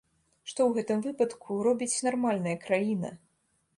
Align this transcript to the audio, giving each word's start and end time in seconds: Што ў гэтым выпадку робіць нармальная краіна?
Што 0.49 0.59
ў 0.65 0.71
гэтым 0.77 1.03
выпадку 1.07 1.59
робіць 1.67 2.01
нармальная 2.07 2.57
краіна? 2.65 3.17